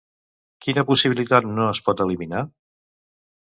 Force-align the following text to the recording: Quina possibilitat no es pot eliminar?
Quina 0.65 0.83
possibilitat 0.87 1.49
no 1.59 1.69
es 1.77 1.85
pot 1.91 2.05
eliminar? 2.09 2.45